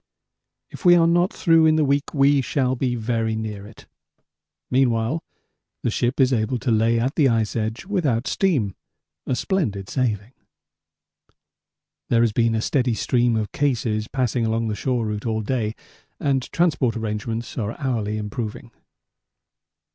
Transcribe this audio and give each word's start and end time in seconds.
If 0.71 0.83
we 0.83 0.95
are 0.95 1.05
not 1.05 1.31
through 1.31 1.67
in 1.67 1.75
the 1.75 1.85
week 1.85 2.11
we 2.11 2.41
shall 2.41 2.75
be 2.75 2.95
very 2.95 3.35
near 3.35 3.67
it. 3.67 3.85
Meanwhile 4.71 5.23
the 5.83 5.91
ship 5.91 6.19
is 6.19 6.33
able 6.33 6.57
to 6.57 6.71
lay 6.71 6.99
at 6.99 7.13
the 7.13 7.27
ice 7.29 7.55
edge 7.55 7.85
without 7.85 8.25
steam; 8.25 8.73
a 9.27 9.35
splendid 9.35 9.89
saving. 9.89 10.33
There 12.09 12.21
has 12.21 12.31
been 12.33 12.55
a 12.55 12.63
steady 12.63 12.95
stream 12.95 13.35
of 13.35 13.51
cases 13.51 14.07
passing 14.07 14.43
along 14.43 14.69
the 14.69 14.75
shore 14.75 15.05
route 15.05 15.27
all 15.27 15.41
day 15.41 15.75
and 16.19 16.51
transport 16.51 16.97
arrangements 16.97 17.55
are 17.59 17.79
hourly 17.79 18.17
improving. 18.17 18.71